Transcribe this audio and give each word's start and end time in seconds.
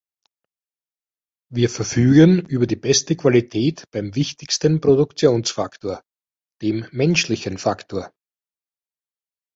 Wir 1.53 1.69
verfügen 1.69 2.39
über 2.47 2.65
die 2.65 2.75
beste 2.75 3.15
Qualität 3.15 3.83
beim 3.91 4.15
wichtigsten 4.15 4.81
Produktionsfaktor, 4.81 6.01
dem 6.63 6.87
menschlichen 6.91 7.59
Faktor. 7.59 8.11